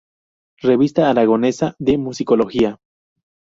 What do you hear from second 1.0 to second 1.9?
Aragonesa